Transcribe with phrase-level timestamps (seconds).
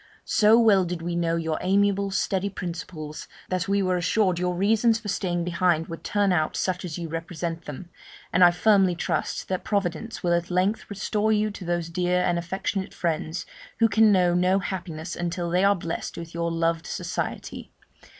[0.25, 4.99] So well did we know your amiable, steady principles, that we were assured your reasons
[4.99, 7.91] for staying behind would turn out such as you represent them;
[8.33, 12.39] and I firmly trust that Providence will at length restore you to those dear and
[12.39, 13.45] affectionate friends,
[13.77, 17.71] who can know no happiness until they are blest with your loved society.